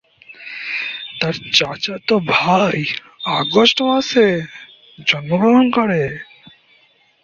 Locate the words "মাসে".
3.81-4.27